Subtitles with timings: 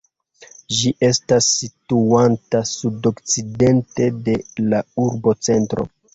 [0.77, 4.37] Ĝi estas situanta sudokcidente de
[4.75, 5.89] la urbocentro.